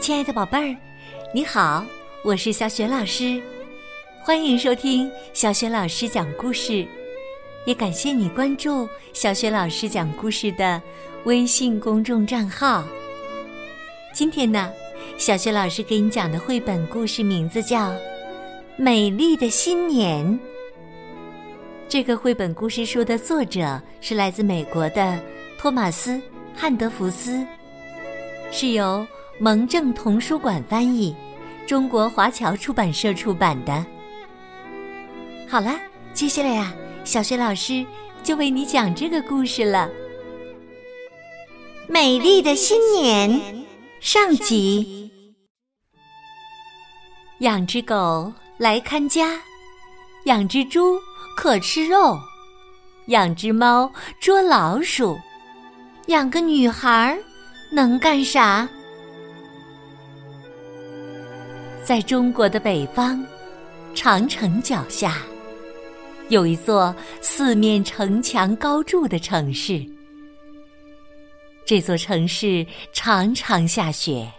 [0.00, 0.76] 亲爱的宝贝儿，
[1.30, 1.84] 你好，
[2.24, 3.38] 我是小雪老师，
[4.22, 6.86] 欢迎收听小雪老师讲故事，
[7.66, 10.80] 也感谢你关注小雪老师讲故事的
[11.24, 12.82] 微信公众账号。
[14.14, 14.72] 今天呢，
[15.18, 17.90] 小雪老师给你讲的绘本故事名字叫
[18.78, 20.26] 《美丽的新年》。
[21.90, 25.20] 这个绘本故事书的作者是来自美国的
[25.58, 26.12] 托马斯·
[26.56, 27.46] 汉德福斯，
[28.50, 29.06] 是由。
[29.42, 31.16] 蒙正童书馆翻译，
[31.66, 33.86] 中国华侨出版社出版的。
[35.48, 35.80] 好了，
[36.12, 37.82] 接下来呀，小学老师
[38.22, 39.88] 就为你讲这个故事了。
[41.88, 43.64] 美丽的新年
[43.98, 45.10] 上集。
[47.38, 49.40] 养只狗来看家，
[50.24, 50.98] 养只猪
[51.34, 52.14] 可吃肉，
[53.06, 55.18] 养只猫捉老鼠，
[56.08, 57.18] 养个女孩
[57.72, 58.68] 能干啥？
[61.82, 63.24] 在中国的北方，
[63.94, 65.22] 长城脚下，
[66.28, 69.84] 有一座四面城墙高筑的城市。
[71.64, 74.30] 这座城市常常下雪，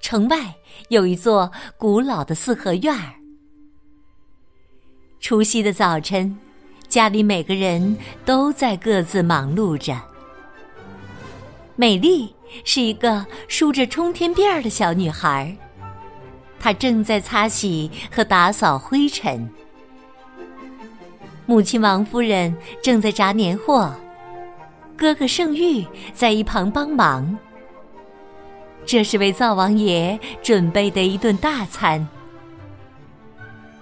[0.00, 0.54] 城外
[0.88, 3.14] 有一座古老的四合院儿。
[5.18, 6.38] 除夕的早晨，
[6.88, 10.00] 家里每个人都在各自忙碌着。
[11.74, 12.32] 美丽
[12.64, 15.54] 是一个梳着冲天辫儿的小女孩。
[16.64, 19.46] 他正在擦洗和打扫灰尘，
[21.44, 23.94] 母亲王夫人正在炸年货，
[24.96, 27.36] 哥哥盛玉在一旁帮忙。
[28.86, 32.08] 这是为灶王爷准备的一顿大餐。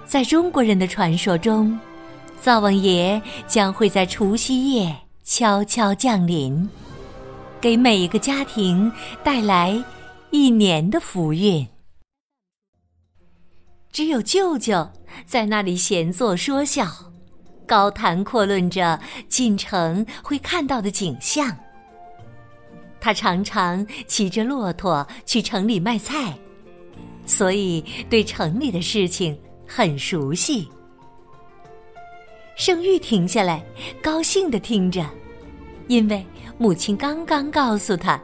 [0.04, 1.78] 在中国人的传说中，
[2.40, 6.68] 灶王爷将会在除夕夜悄悄降临，
[7.60, 8.90] 给每一个家庭
[9.22, 9.80] 带来
[10.32, 11.64] 一年的福运。
[13.92, 14.90] 只有舅舅
[15.26, 16.86] 在那里闲坐说笑，
[17.66, 21.54] 高谈阔论着进城会看到的景象。
[22.98, 26.38] 他常常骑着骆驼去城里卖菜，
[27.26, 30.66] 所以对城里的事情很熟悉。
[32.56, 33.62] 盛玉停下来，
[34.02, 35.04] 高兴的听着，
[35.88, 36.24] 因为
[36.56, 38.18] 母亲刚刚告诉他，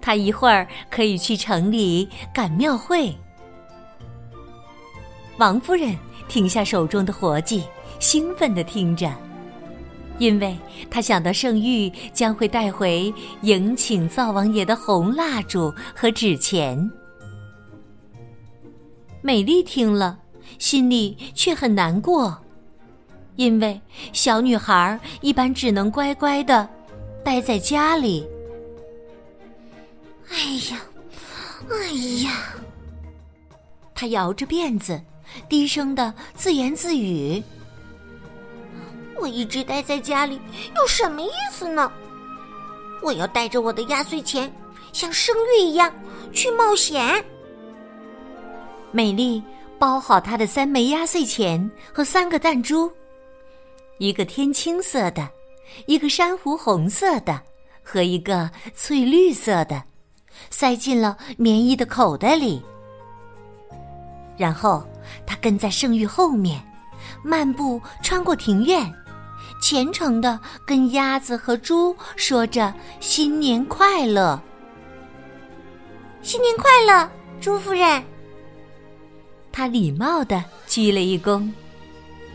[0.00, 3.14] 他一会儿可以去城里赶庙会。
[5.38, 5.94] 王夫人
[6.28, 7.62] 停下手中的活计，
[8.00, 9.14] 兴奋地听着，
[10.18, 10.56] 因为
[10.90, 16.90] 她想到圣玉将会带回迎请灶王爷的红蜡烛和纸钱。
[19.20, 20.18] 美丽听了，
[20.58, 22.38] 心里却很难过，
[23.34, 23.78] 因为
[24.14, 26.66] 小女孩一般只能乖乖的
[27.22, 28.26] 待在家里。
[30.30, 30.36] 哎
[30.70, 30.80] 呀，
[31.70, 31.92] 哎
[32.24, 32.54] 呀！
[33.94, 34.98] 她摇着辫子。
[35.48, 37.42] 低声的自言自语
[39.20, 40.40] ：“我一直待在家里
[40.76, 41.90] 有什么意思呢？
[43.02, 44.50] 我要带着我的压岁钱，
[44.92, 45.92] 像生育一样
[46.32, 47.24] 去冒险。”
[48.92, 49.42] 美丽
[49.78, 52.90] 包好她的三枚压岁钱和三个弹珠，
[53.98, 55.28] 一个天青色的，
[55.86, 57.40] 一个珊瑚红色的，
[57.82, 59.82] 和一个翠绿色的，
[60.50, 62.62] 塞进了棉衣的口袋里，
[64.36, 64.86] 然后。
[65.26, 66.62] 他跟在圣域后面，
[67.22, 68.92] 漫步穿过庭院，
[69.60, 74.40] 虔诚的跟鸭子和猪说着“新年快乐”。
[76.22, 78.02] 新年快乐，朱夫人。
[79.52, 81.50] 他礼貌的鞠了一躬。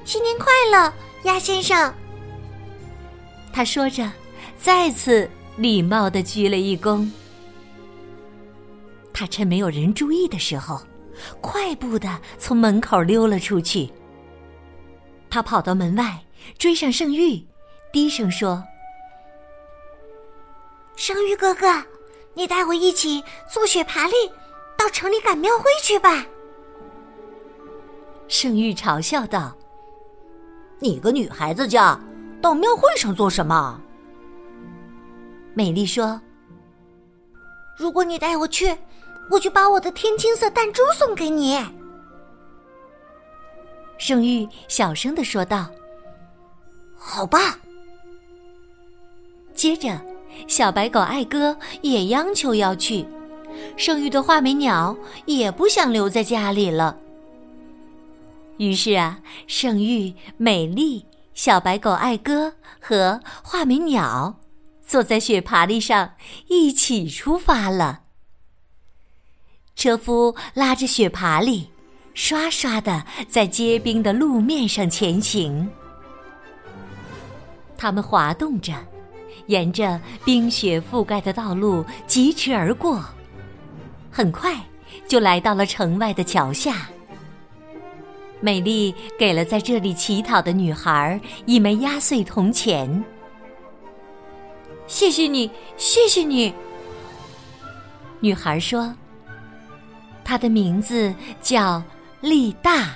[0.06, 0.92] 新年快乐，
[1.24, 1.94] 鸭先生。
[3.54, 4.10] 他说着，
[4.58, 7.08] 再次礼貌的鞠了一躬。
[9.14, 10.82] 他趁没有人注意的时候。
[11.40, 13.92] 快步的从门口溜了出去。
[15.30, 16.24] 他跑到门外，
[16.58, 17.46] 追上圣玉，
[17.92, 18.64] 低声说
[20.98, 21.84] ：“圣玉哥哥，
[22.34, 24.14] 你带我一起坐雪爬犁，
[24.78, 26.26] 到城里赶庙会去吧。”
[28.28, 29.56] 圣玉嘲笑道
[30.80, 32.00] ：“你个女孩子家，
[32.42, 33.80] 到庙会上做什么？”
[35.54, 36.22] 美丽说
[37.78, 38.78] ：“如果你带我去。”
[39.32, 41.58] 我就把我的天青色弹珠送给你。”
[43.98, 45.70] 圣玉小声的说道。
[46.96, 47.58] “好吧。”
[49.56, 50.00] 接着，
[50.48, 53.06] 小白狗爱哥也央求要去，
[53.78, 54.96] 圣玉的画眉鸟
[55.26, 56.98] 也不想留在家里了。
[58.58, 64.40] 于是啊，圣玉、美丽、小白狗爱哥和画眉鸟
[64.86, 66.14] 坐在雪爬犁上，
[66.48, 68.01] 一起出发了。
[69.76, 71.68] 车夫拉着雪爬犁，
[72.14, 75.68] 刷刷的在结冰的路面上前行。
[77.78, 78.74] 他们滑动着，
[79.48, 83.04] 沿着冰雪覆盖的道路疾驰而过，
[84.12, 84.56] 很快
[85.08, 86.90] 就来到了城外的桥下。
[88.40, 93.04] 美丽给了在这里乞讨的女孩一枚压岁铜钱。
[94.86, 96.54] 谢谢你，谢谢你。
[98.20, 98.94] 女孩说
[100.24, 101.82] ：“她的名字叫
[102.22, 102.96] 丽大。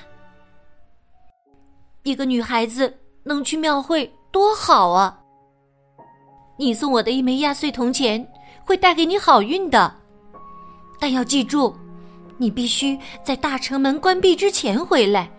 [2.03, 2.93] 一个女孩子
[3.23, 5.19] 能去庙会多好啊！
[6.57, 8.25] 你送我的一枚压岁铜钱
[8.63, 9.93] 会带给你好运的，
[10.99, 11.73] 但要记住，
[12.37, 15.29] 你必须在大城门关闭之前回来。”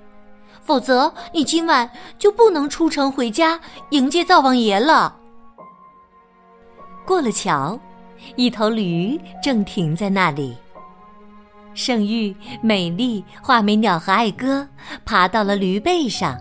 [0.63, 3.61] 否则，你今晚就不能出城回家
[3.91, 5.17] 迎接灶王爷了。
[7.07, 7.79] 过了桥，
[8.35, 10.57] 一头驴正停在那里。
[11.77, 14.67] 圣玉、美丽、画眉鸟和爱歌
[15.05, 16.37] 爬到了驴背上，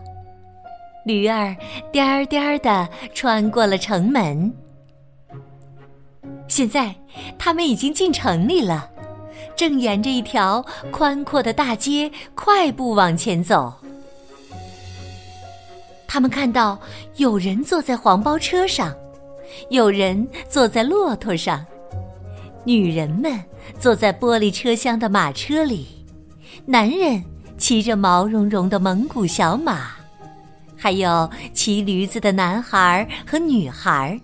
[1.05, 1.55] 驴儿
[1.91, 4.51] 颠儿颠儿的穿过了城门。
[6.47, 6.95] 现在，
[7.37, 8.89] 他们已经进城里了，
[9.57, 13.73] 正沿着一条宽阔的大街快步往前走。
[16.07, 16.79] 他们看到
[17.17, 18.95] 有人坐在黄包车上，
[19.69, 21.65] 有人坐在骆驼上，
[22.65, 23.39] 女人们
[23.79, 25.87] 坐在玻璃车厢的马车里，
[26.65, 27.23] 男人
[27.57, 29.91] 骑着毛茸茸的蒙古小马，
[30.75, 34.19] 还有骑驴子的男孩和女孩。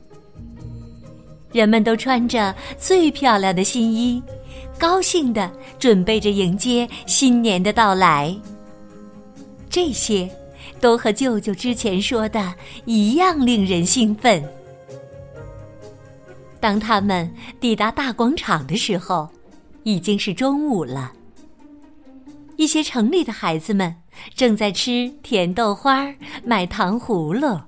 [1.51, 4.21] 人们都穿着最漂亮的新衣，
[4.79, 8.35] 高兴的准备着迎接新年的到来。
[9.69, 10.29] 这些。
[10.79, 12.51] 都和舅舅之前说的
[12.85, 14.43] 一样令人兴奋。
[16.61, 19.27] 当他们抵达大广场的时候，
[19.83, 21.11] 已经是中午了。
[22.55, 23.95] 一些城里的孩子们
[24.35, 26.13] 正在吃甜豆花、
[26.45, 27.59] 买糖葫芦。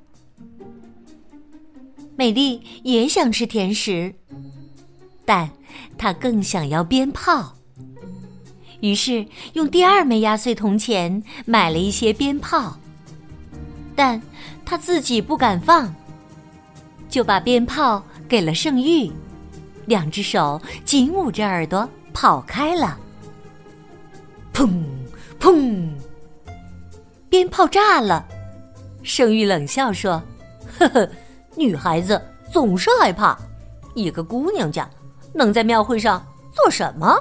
[2.16, 4.13] 美丽也想吃甜食，
[5.25, 5.50] 但
[5.98, 7.56] 她更想要鞭炮。
[8.81, 12.78] 于是用第二枚压岁铜钱买了一些鞭炮。
[13.96, 14.22] 但
[14.63, 15.96] 她自己不敢放，
[17.10, 18.04] 就把鞭炮
[18.34, 19.12] 给了圣玉，
[19.86, 22.98] 两只手紧捂着耳朵跑开了。
[24.52, 24.84] 砰
[25.40, 25.88] 砰，
[27.30, 28.26] 鞭炮炸了。
[29.04, 30.20] 圣玉冷笑说
[30.80, 31.08] ：“呵呵，
[31.56, 32.20] 女孩子
[32.52, 33.38] 总是害怕。
[33.94, 34.90] 一个姑娘家
[35.32, 37.16] 能在庙会上做什么？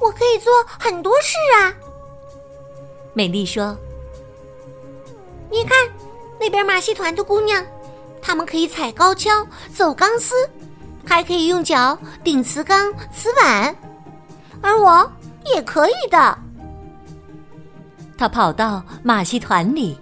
[0.00, 1.74] 我可以做很多事啊。”
[3.12, 3.76] 美丽说。
[5.50, 5.76] 你看，
[6.38, 7.60] 那边马戏团的姑娘，
[8.26, 10.34] 她们可以踩高跷、走钢丝，
[11.04, 13.76] 还可以用脚顶瓷缸、瓷碗，
[14.62, 15.12] 而我
[15.54, 16.38] 也可以的。
[18.16, 20.00] 他跑到马戏团里，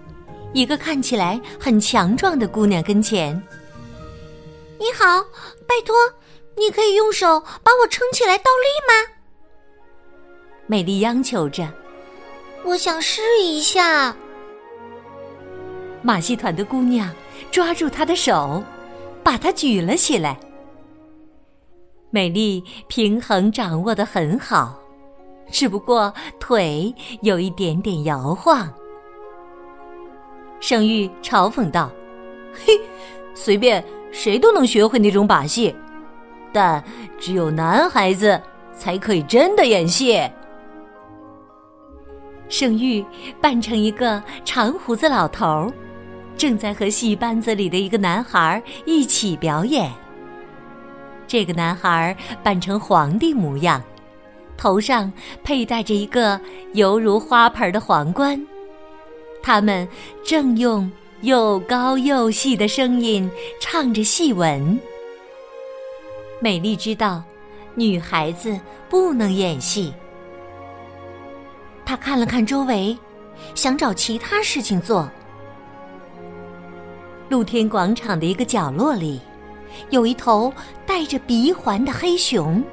[0.53, 3.35] 一个看起来很强壮的姑娘跟前。
[4.79, 5.21] 你好，
[5.67, 5.93] 拜托，
[6.55, 9.11] 你可以用手把我撑起来倒立吗？
[10.65, 11.67] 美丽央求着。
[12.63, 14.15] 我想试一下。
[16.01, 17.13] 马戏团的姑娘
[17.53, 18.63] 抓住他的手，
[19.21, 20.35] 把他举了起来。
[22.09, 24.75] 美丽平衡掌握的很好，
[25.51, 28.67] 只不过腿有一点点摇晃。
[30.59, 31.91] 圣玉嘲讽道
[32.65, 32.73] ：“嘿，
[33.35, 35.75] 随便谁都能学会那种把戏，
[36.51, 36.83] 但
[37.19, 38.41] 只有男孩子
[38.73, 40.27] 才可以真的演戏。”
[42.49, 43.05] 圣玉
[43.39, 45.71] 扮成一个长胡子老头儿。
[46.37, 49.91] 正在和戏班子里的一个男孩一起表演。
[51.27, 53.81] 这个男孩扮成皇帝模样，
[54.57, 55.11] 头上
[55.43, 56.39] 佩戴着一个
[56.73, 58.39] 犹如花盆的皇冠。
[59.41, 59.87] 他们
[60.23, 60.89] 正用
[61.21, 64.79] 又高又细的声音唱着戏文。
[66.39, 67.23] 美丽知道，
[67.75, 68.59] 女孩子
[68.89, 69.93] 不能演戏。
[71.85, 72.97] 她看了看周围，
[73.55, 75.09] 想找其他事情做。
[77.33, 79.19] 露天广场的一个角落里，
[79.89, 80.53] 有一头
[80.85, 82.63] 戴着鼻环的黑熊。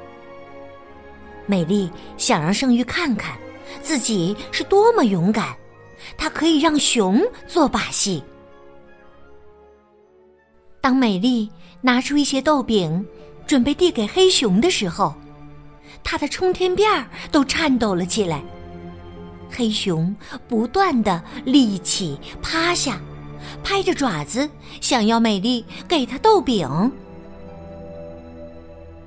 [1.47, 3.35] 美丽想让圣玉看看
[3.81, 5.57] 自己是多么勇敢，
[6.15, 8.23] 她可以让熊做把戏。
[10.79, 11.49] 当美丽
[11.81, 13.03] 拿出一些豆饼，
[13.47, 15.15] 准备递给黑熊的时候，
[16.03, 18.43] 它的冲天辫儿都颤抖了起来。
[19.49, 20.15] 黑熊
[20.47, 23.01] 不断的立起、趴下。
[23.63, 26.91] 拍着爪子，想要美丽给他豆饼。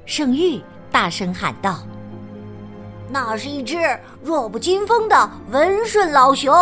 [0.06, 1.82] 圣玉大声喊道
[3.10, 3.78] ：“那是一只
[4.22, 6.52] 弱不禁风的温顺老熊，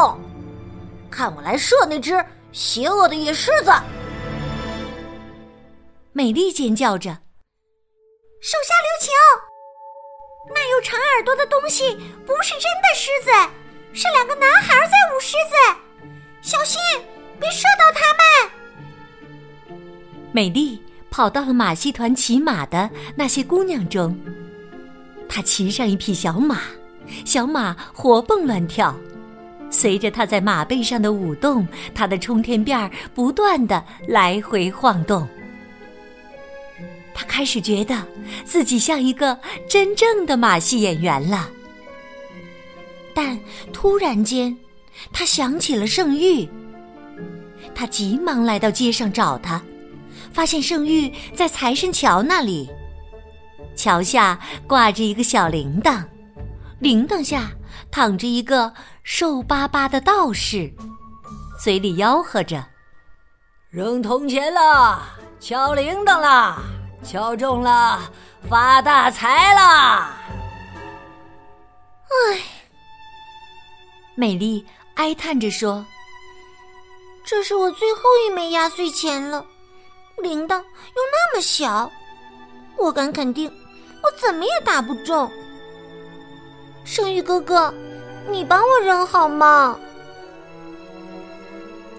[1.10, 3.72] 看我来射那只邪恶的野狮子！”
[6.12, 7.10] 美丽尖叫着
[8.40, 9.10] ：“手下留情！
[10.54, 11.94] 那有长耳朵的东西
[12.26, 13.30] 不是真的狮子，
[13.94, 15.54] 是两个男孩在舞狮子，
[16.42, 16.80] 小心
[17.42, 18.22] 别射到他们！”
[20.32, 20.80] 美丽
[21.10, 24.18] 跑到了马戏团骑马的那些姑娘中，
[25.28, 26.60] 她骑上一匹小马，
[27.26, 28.96] 小马活蹦乱跳，
[29.70, 35.28] 随着她在马背上的舞动，她的冲天辫儿不断的来回晃动。
[37.14, 37.94] 他开始觉得
[38.42, 41.50] 自己像一个真正的马戏演员了，
[43.12, 43.38] 但
[43.70, 44.56] 突然间，
[45.12, 46.48] 他想起了圣玉。
[47.74, 49.62] 他急忙来到街上找他，
[50.32, 52.70] 发现圣玉在财神桥那里，
[53.76, 56.04] 桥下挂着一个小铃铛，
[56.78, 57.50] 铃铛下
[57.90, 60.72] 躺着一个瘦巴巴的道士，
[61.62, 62.66] 嘴里吆喝着
[63.70, 65.02] ：“扔铜钱了，
[65.40, 66.62] 敲铃铛了。”
[67.04, 67.98] 敲中了，
[68.48, 70.08] 发大财了！
[72.06, 72.38] 唉，
[74.14, 74.64] 美丽
[74.94, 75.84] 哀叹着说
[77.24, 79.46] ：“这是我最后一枚压岁钱了，
[80.18, 80.64] 铃铛又
[81.10, 81.90] 那么小，
[82.76, 83.50] 我敢肯定，
[84.02, 85.30] 我怎么也打不中。
[86.84, 87.72] 圣玉哥哥，
[88.28, 89.78] 你帮我扔好吗？”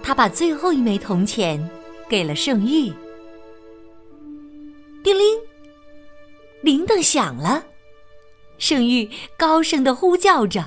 [0.03, 1.69] 他把最后一枚铜钱
[2.09, 2.93] 给了圣玉。
[5.03, 5.39] 叮铃，
[6.61, 7.63] 铃铛响了，
[8.57, 10.61] 圣玉高声的呼叫着：“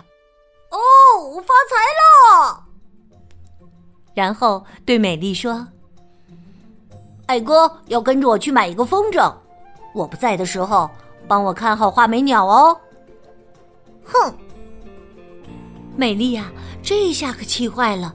[0.71, 0.79] 哦，
[1.35, 1.77] 我发财
[2.41, 2.65] 了！”
[4.17, 5.69] 然后对美丽说
[7.29, 9.31] ：“爱哥要跟着我去买一个风筝，
[9.93, 10.89] 我不在的时候
[11.29, 12.75] 帮我看好画眉鸟哦。”
[14.03, 14.33] 哼，
[15.95, 16.51] 美丽呀，
[16.83, 18.15] 这下可气坏了，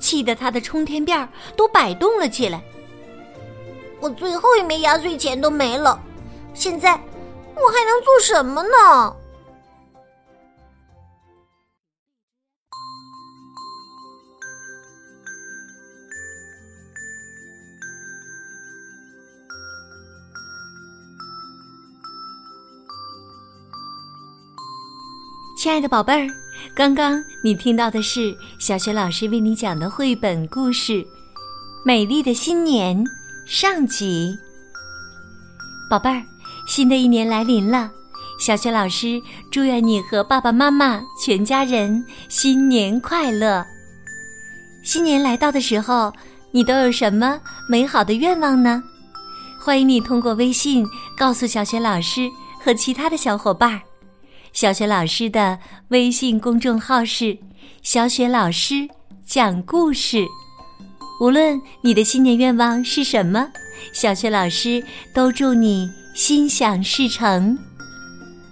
[0.00, 2.60] 气得她的冲天辫儿都摆动了起来。
[4.00, 5.96] 我最后一枚压岁钱都没了，
[6.54, 9.16] 现在我还能做什么呢？
[25.66, 26.32] 亲爱的宝贝儿，
[26.76, 31.02] 刚刚你听到的是小学老师为你讲的绘本故事
[31.84, 33.04] 《美丽的新年》。
[33.44, 34.38] 上集，
[35.90, 36.22] 宝贝儿，
[36.68, 37.90] 新的一年来临了，
[38.38, 39.20] 小雪老师
[39.50, 43.66] 祝愿你和爸爸妈妈全家人新年快乐。
[44.84, 46.12] 新年来到的时候，
[46.52, 48.80] 你都有什么美好的愿望呢？
[49.60, 50.86] 欢迎你通过微信
[51.18, 52.30] 告诉小雪老师
[52.64, 53.80] 和其他的小伙伴儿。
[54.56, 55.58] 小雪老师的
[55.88, 57.36] 微信公众号是
[57.84, 58.88] “小雪老师
[59.26, 60.24] 讲故事”。
[61.20, 63.46] 无论你的新年愿望是什么，
[63.92, 64.82] 小雪老师
[65.14, 67.54] 都祝你心想事成。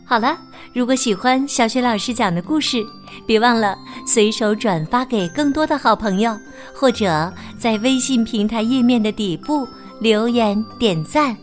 [0.04, 0.38] 好了，
[0.75, 2.84] 如果喜欢小雪老师讲的故事，
[3.26, 3.75] 别忘了
[4.06, 6.38] 随手转发给更多的好朋友，
[6.75, 9.66] 或者在微信平台页面的底部
[10.02, 11.34] 留言点赞。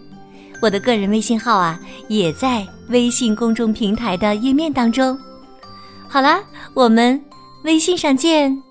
[0.62, 5.18] 我的个人微信号啊，也在微信公众平台的页面当中。
[6.08, 6.44] 好啦，
[6.74, 7.20] 我们
[7.64, 8.71] 微信上见。